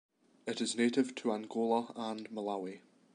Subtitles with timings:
[0.47, 2.79] It is native to Angola and Malawi.